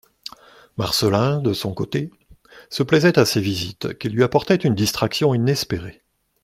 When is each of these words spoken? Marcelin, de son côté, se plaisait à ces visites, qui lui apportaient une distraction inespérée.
Marcelin, 0.77 1.41
de 1.43 1.53
son 1.53 1.75
côté, 1.75 2.09
se 2.71 2.81
plaisait 2.81 3.19
à 3.19 3.25
ces 3.25 3.39
visites, 3.39 3.95
qui 3.99 4.09
lui 4.09 4.23
apportaient 4.23 4.55
une 4.55 4.73
distraction 4.73 5.35
inespérée. 5.35 6.01